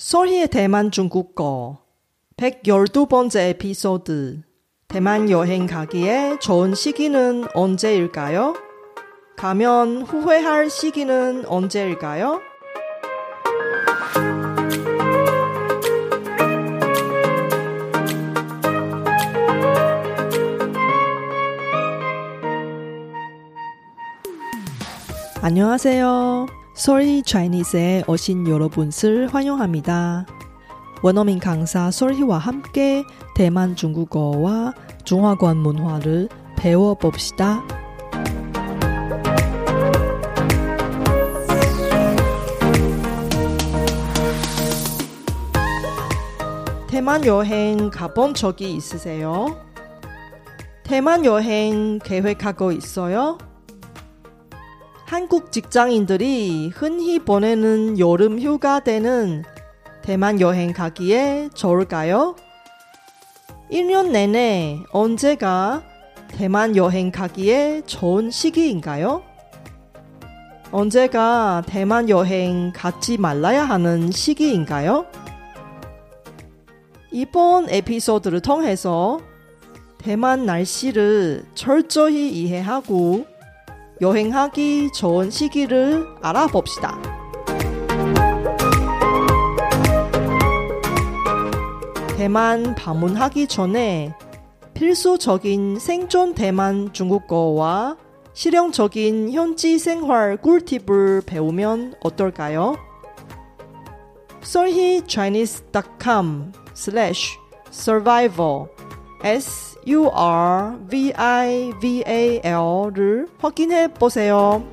[0.00, 1.84] 소리의 대만 중국어
[2.38, 4.40] 112번째 에피소드
[4.88, 8.54] 대만 여행 가기에 좋은 시기는 언제일까요?
[9.36, 12.40] 가면 후회할 시기는 언제일까요?
[25.42, 26.59] 안녕하세요.
[26.74, 30.26] 소리 차이니스에 오신 여러분을 환영합니다.
[31.02, 37.62] 원어민 강사 솔희와 함께 대만 중국어와 중화권 문화를 배워봅시다.
[46.86, 49.58] 대만 여행 가본 적이 있으세요?
[50.82, 53.38] 대만 여행 계획하고 있어요?
[55.10, 59.42] 한국 직장인들이 흔히 보내는 여름 휴가 때는
[60.02, 62.36] 대만 여행 가기에 좋을까요?
[63.72, 65.82] 1년 내내 언제가
[66.28, 69.24] 대만 여행 가기에 좋은 시기인가요?
[70.70, 75.06] 언제가 대만 여행 가지 말아야 하는 시기인가요?
[77.10, 79.18] 이번 에피소드를 통해서
[79.98, 83.29] 대만 날씨를 철저히 이해하고
[84.00, 86.98] 여행하기 좋은 시기를 알아봅시다.
[92.16, 94.14] 대만 방문하기 전에
[94.72, 97.98] 필수적인 생존 대만 중국어와
[98.32, 102.76] 실용적인 현지 생활 꿀팁을 배우면 어떨까요?
[104.42, 107.38] solhichinese.com slash
[107.70, 108.68] survival
[109.22, 114.64] s u r v i v a l를 확인해 보세요.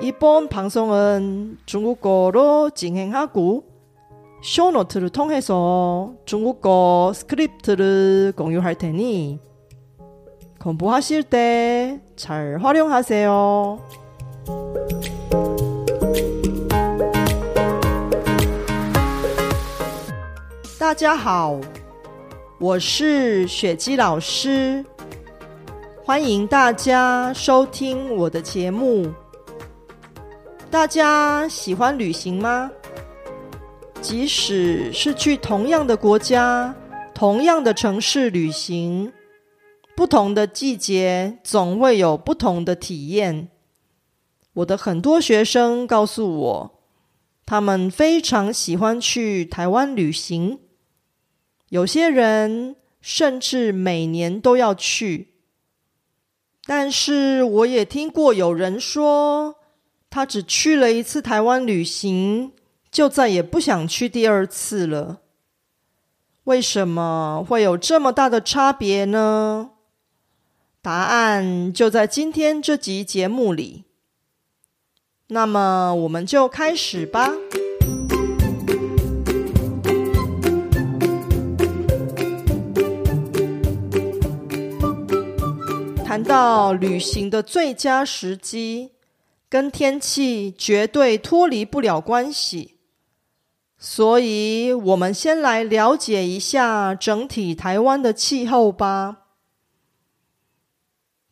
[0.00, 3.64] 이번 방송은 중국어로 진행하고
[4.42, 9.38] 쇼노트를 통해서 중국어 스크립트를 공유할 테니
[10.60, 13.78] 공부하실 때 잘 활용하세요.
[20.94, 21.60] 大家好，
[22.60, 24.84] 我是雪姬老师，
[26.04, 29.12] 欢迎大家收听我的节目。
[30.70, 32.70] 大家喜欢旅行吗？
[34.00, 36.72] 即使是去同样的国家、
[37.12, 39.12] 同样的城市旅行，
[39.96, 43.48] 不同的季节总会有不同的体验。
[44.52, 46.80] 我的很多学生告诉我，
[47.44, 50.60] 他们非常喜欢去台湾旅行。
[51.74, 55.34] 有些人甚至每年都要去，
[56.66, 59.56] 但是我也听过有人说，
[60.08, 62.52] 他只去了一次台湾旅行，
[62.92, 65.22] 就再也不想去第二次了。
[66.44, 69.72] 为什么会有这么大的差别呢？
[70.80, 73.82] 答案就在今天这集节目里。
[75.26, 77.34] 那么，我们就开始吧。
[86.24, 88.92] 到旅行的最佳时机，
[89.48, 92.78] 跟天气绝对脱离不了关系。
[93.78, 99.18] 所以，我们先来了解一下整体台湾的气候吧。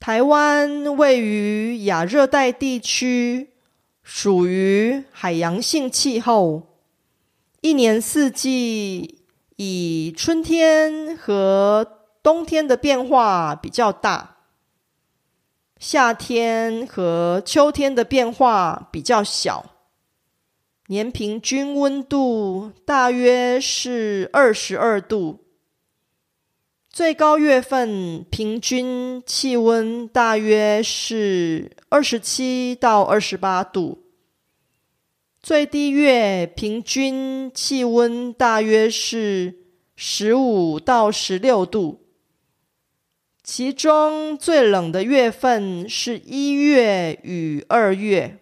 [0.00, 3.50] 台湾位于亚热带地区，
[4.02, 6.80] 属于海洋性气候，
[7.60, 9.22] 一年四季
[9.56, 14.38] 以春天和冬天的变化比较大。
[15.80, 19.76] 夏天和秋天的变化比较小，
[20.88, 25.46] 年平均温度大约是二十二度，
[26.90, 34.02] 最高月份平均气温大约是二十七到二十八度，
[35.42, 39.60] 最低月平均气温大约是
[39.96, 41.99] 十五到十六度。
[43.52, 48.38] 其中最冷的月份是一月与二月。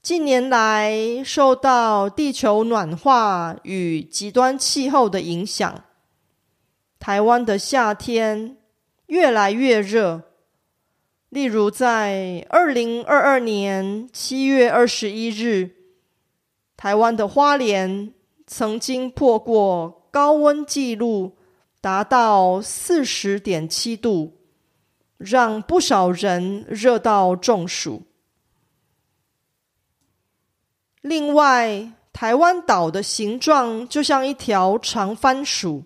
[0.00, 5.82] 近年来，受到地球暖化与极端气候的影响，
[7.00, 8.58] 台湾的夏天
[9.06, 10.22] 越来越热。
[11.30, 15.72] 例如，在二零二二年七月二十一日，
[16.76, 18.14] 台湾的花莲
[18.46, 21.36] 曾经破过高温纪录。
[21.84, 24.38] 达到四十点七度，
[25.18, 28.04] 让不少人热到中暑。
[31.02, 35.84] 另外，台湾岛的形状就像一条长番薯，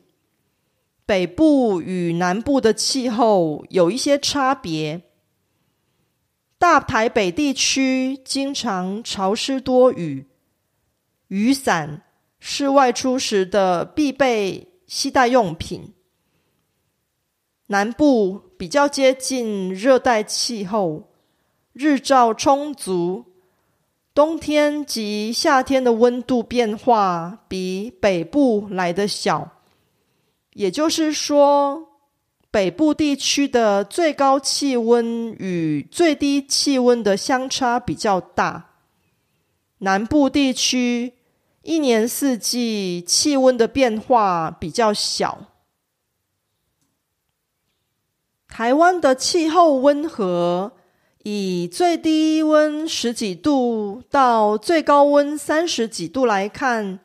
[1.04, 5.02] 北部与南部的气候有一些差别。
[6.58, 10.28] 大台北地区经常潮湿多雨，
[11.26, 12.04] 雨伞
[12.38, 15.94] 是外出时的必备携带用品。
[17.68, 21.04] 南部比较接近热带气候，
[21.72, 23.26] 日照充足。
[24.14, 29.62] 冬天及夏天的温度变化比北部来的小，
[30.54, 31.90] 也就是说，
[32.50, 38.70] 北部地区的最高气温与最低气温的相差比较大。
[39.78, 41.12] 南部地区
[41.68, 45.48] 一年四季气温的变化比较小。
[48.48, 50.72] 台湾的气候温和。
[51.24, 57.00] 以最低温十几度到最高温三十几度来看，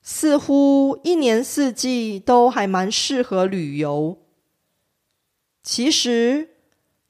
[0.00, 4.18] 似乎一年四季都还蛮适合旅游。
[5.64, 6.50] 其实，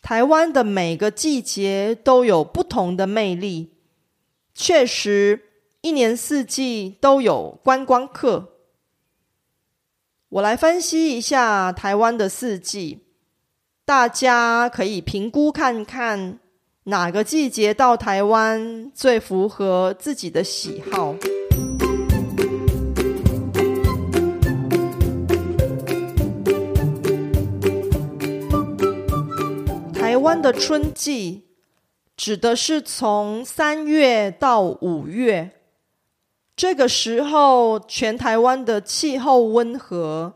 [0.00, 3.74] 台湾的每个季节都有不同的魅力，
[4.54, 5.51] 确实
[5.82, 8.52] 一年四季都有观光客。
[10.28, 13.00] 我来分析一下台湾的四季。
[13.84, 16.38] 大家可以评估看看，
[16.84, 21.16] 哪个季节到台湾最符合自己的喜好。
[29.92, 31.48] 台湾的春季
[32.16, 35.50] 指的是从三月到五月，
[36.56, 40.34] 这个时候全台湾的气候温和。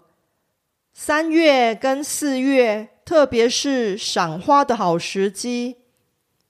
[0.93, 2.91] 三月跟四月。
[3.07, 5.77] 特别是赏花的好时机，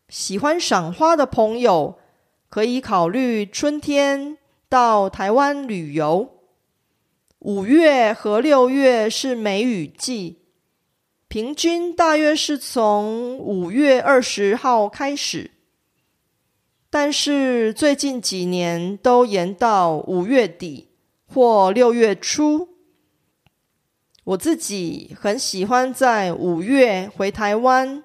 [0.09, 1.99] 喜欢赏花的朋友
[2.49, 6.31] 可以考虑春天到台湾旅游。
[7.41, 10.39] 五月和六月是梅雨季，
[11.29, 15.51] 平均大约是从五月二十号开始，
[16.99, 20.89] 但是最近几年都延到五月底
[21.27, 22.71] 或六月初。
[24.25, 28.03] 我自己很喜欢在五月回台湾，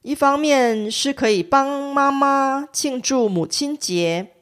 [0.00, 4.32] 一方面是可以帮妈妈庆祝母亲节，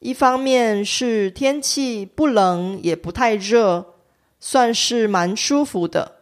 [0.00, 3.94] 一方面是天气不冷也不太热，
[4.38, 6.16] 算是蛮舒服的。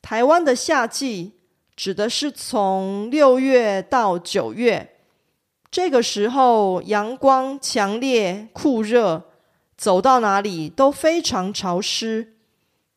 [0.00, 1.34] 台湾的夏季
[1.82, 4.96] 指的是从六月到九月，
[5.70, 9.30] 这个时候阳光强烈酷热。
[9.78, 12.34] 走到哪里都非常潮湿，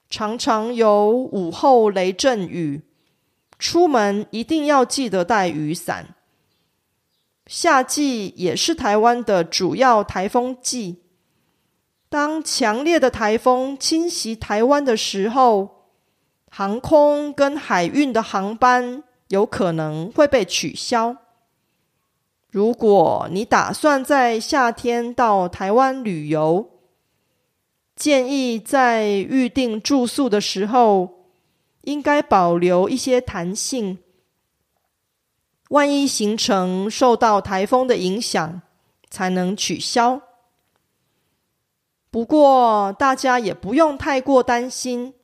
[0.10, 2.82] 常常有午后雷阵雨，
[3.58, 6.16] 出门一定要记得带雨伞。
[7.48, 11.04] 夏季也是台湾的主要台风季，
[12.10, 15.83] 当强烈的台风侵袭台湾的时候，
[16.56, 21.18] 航空跟海运的航班有可能会被取消。
[22.52, 26.70] 如果你打算在夏天到台湾旅游，
[27.96, 31.26] 建议在预定住宿的时候，
[31.82, 33.98] 应该保留一些弹性。
[35.70, 38.62] 万一行程受到台风的影响，
[39.10, 40.22] 才能取消。
[42.12, 45.16] 不过大家也不用太过担心，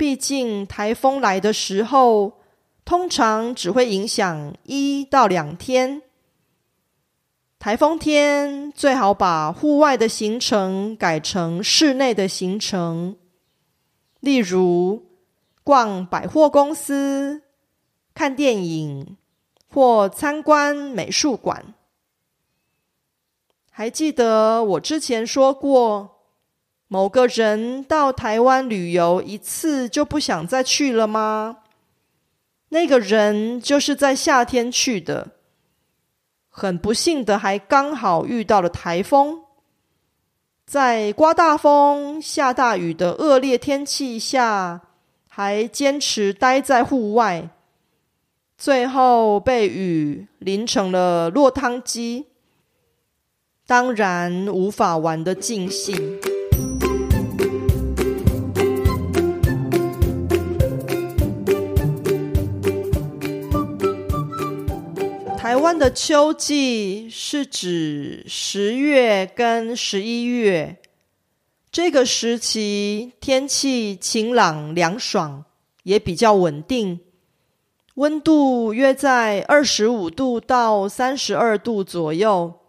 [0.00, 2.40] 毕竟台风来的时候，
[2.86, 6.00] 通常只会影响一到两天。
[7.58, 13.18] 台风天最好把户外的行程改成室内的行程，
[14.20, 15.04] 例如
[15.62, 17.42] 逛百货公司、
[18.14, 19.18] 看电影
[19.68, 21.74] 或参观美术馆。
[23.70, 26.19] 还记得我之前说过，
[26.92, 31.58] 某个人到台湾旅游一次就不想再去了吗？
[32.70, 35.28] 那个人就是在夏天去的。
[36.48, 39.42] 很不幸的，还刚好遇到了台风，
[40.66, 44.80] 在刮大风、下大雨的恶劣天气下，
[45.28, 47.50] 还坚持待在户外，
[48.58, 52.26] 最后被雨淋成了落汤鸡，
[53.64, 56.20] 当然无法玩得尽兴。
[65.50, 70.76] 台湾的秋季是指十月跟十一月，
[71.72, 75.44] 这个时期天气晴朗凉爽，
[75.82, 77.00] 也比较稳定，
[77.94, 82.60] 温度约在二十五度到三十二度左右，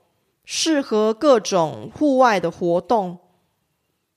[0.44, 3.20] 适合各种户外的活动。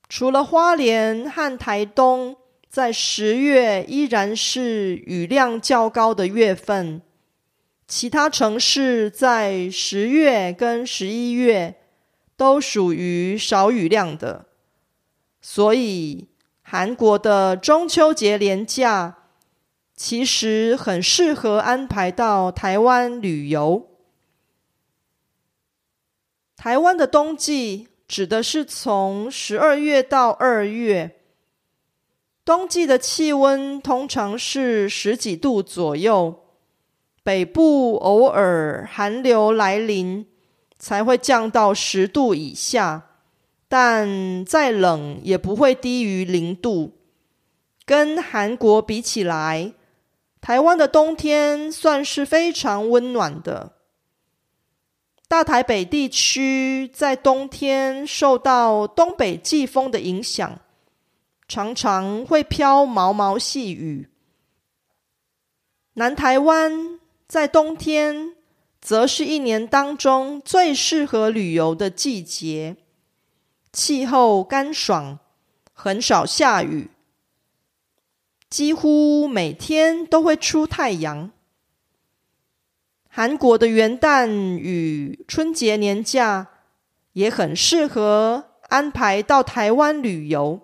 [0.08, 2.36] 除了花莲和台东，
[2.70, 7.02] 在十月依然是雨量较高的月份，
[7.86, 11.76] 其他城市在十月跟十一月
[12.36, 14.46] 都属于少雨量的，
[15.40, 16.28] 所以
[16.62, 19.18] 韩国的中秋节连假
[19.94, 23.88] 其实很适合安排到台湾旅游。
[26.56, 27.88] 台湾的冬季。
[28.06, 31.22] 指的是从十二月到二月，
[32.44, 36.43] 冬季的气温通常是十几度左右，
[37.24, 40.26] 北部偶尔寒流来临
[40.78, 43.06] 才会降到十度以下，
[43.66, 46.98] 但再冷也不会低于零度。
[47.86, 49.72] 跟韩国比起来，
[50.42, 53.72] 台湾的冬天算是非常温暖的。
[55.26, 60.60] 大台北地区在冬天受到东北季风的影响，
[61.48, 64.10] 常常会飘毛毛细雨。
[65.94, 68.34] 南台湾在冬天
[68.80, 72.76] 则是一年当中最适合旅游的季节，
[73.72, 75.18] 气候干爽，
[75.72, 76.90] 很少下雨，
[78.50, 81.30] 几乎每天都会出太阳。
[83.08, 86.48] 韩国的元旦与春节年假
[87.14, 90.60] 也很适合安排到台湾旅游。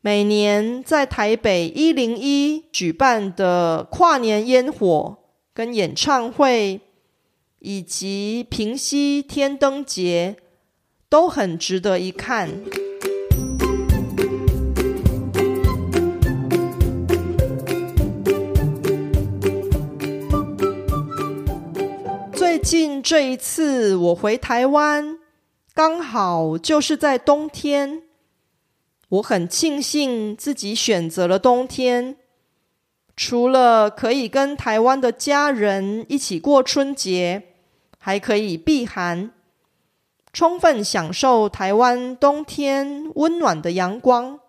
[0.00, 5.18] 每年在台北一零一举办的跨年烟火
[5.60, 6.80] 跟演唱会，
[7.58, 10.36] 以及平息天灯节，
[11.10, 12.48] 都很值得一看。
[22.32, 25.18] 最近这一次我回台湾，
[25.74, 28.04] 刚好就是在冬天。
[29.10, 32.16] 我很庆幸自己选择了冬天，
[33.22, 37.42] 除了可以跟台湾的家人一起过春节，
[37.98, 39.30] 还可以避寒，
[40.32, 44.40] 充分享受台湾冬天温暖的阳光。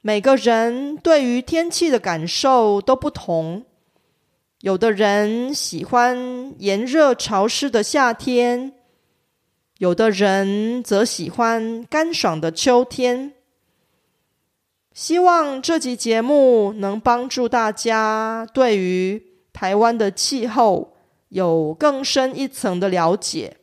[0.00, 3.64] 每个人对于天气的感受都不同。
[4.62, 8.72] 有的人喜欢炎热潮湿的夏天，
[9.78, 13.33] 有的人则喜欢干爽的秋天。
[14.93, 20.95] 希望这集节目能帮助大家对于台湾的气候
[21.29, 23.57] 有更深一层的了解。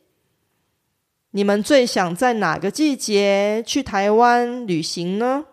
[1.31, 5.45] 你们最想在哪个季节去台湾旅行呢？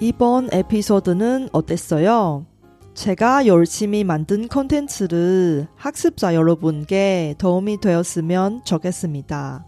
[0.00, 2.46] 이번 에피소드는 어땠어요?
[2.94, 9.67] 제가 열심히 만든 콘텐츠를 학습자 여러분께 도움이 되었으면 좋겠습니다.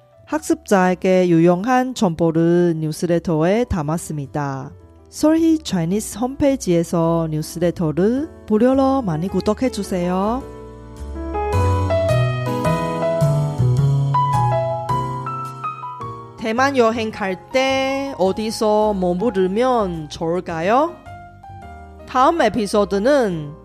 [0.31, 4.71] 학습자에게 유용한 정보를 뉴스레터에 담았습니다.
[5.09, 10.41] 솔희 차이니스 홈페이지에서 뉴스레터를 무료로 많이 구독해 주세요.
[16.39, 20.95] 대만 여행 갈 때 어디서 머무르면 좋을까요?
[22.07, 23.60] 다음 에피소드는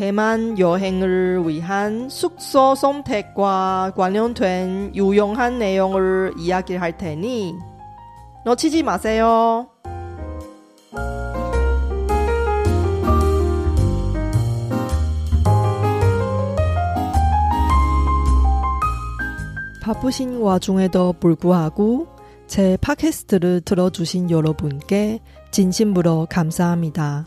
[0.00, 7.52] 대만 여행을 위한 숙소 선택과 관련된 유용한 내용을 이야기할 테니
[8.46, 9.68] 놓치지 마세요.
[19.82, 22.08] 바쁘신 와중에도 불구하고
[22.46, 27.26] 제 팟캐스트를 들어주신 여러분께 진심으로 감사합니다.